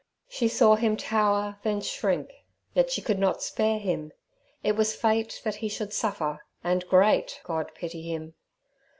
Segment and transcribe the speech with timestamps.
[0.27, 2.31] She saw him tower, then shrink,
[2.73, 4.13] yet she could not spare him.
[4.63, 8.33] It was fate that he should suffer, and, great God, pity him!